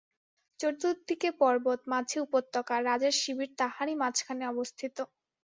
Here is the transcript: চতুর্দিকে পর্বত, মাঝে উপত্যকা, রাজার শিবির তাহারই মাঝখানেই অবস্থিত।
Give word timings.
চতুর্দিকে 0.59 1.29
পর্বত, 1.41 1.79
মাঝে 1.93 2.17
উপত্যকা, 2.21 2.75
রাজার 2.81 3.15
শিবির 3.21 3.51
তাহারই 3.59 3.95
মাঝখানেই 4.01 4.51
অবস্থিত। 4.53 4.97